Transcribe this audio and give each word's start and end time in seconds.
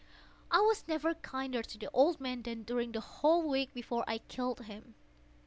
I 0.49 0.61
was 0.61 0.87
never 0.87 1.13
kinder 1.13 1.61
to 1.61 1.77
the 1.77 1.91
old 1.91 2.19
man 2.19 2.41
than 2.41 2.63
during 2.63 2.91
the 2.91 3.01
whole 3.01 3.47
week 3.47 3.71
before 3.71 4.03
I 4.07 4.17
killed 4.17 4.61
him. 4.61 4.95